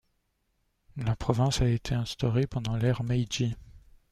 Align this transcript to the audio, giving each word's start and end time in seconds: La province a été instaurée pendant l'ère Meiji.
La 0.97 1.15
province 1.15 1.61
a 1.61 1.67
été 1.67 1.93
instaurée 1.93 2.47
pendant 2.47 2.75
l'ère 2.75 3.03
Meiji. 3.03 3.55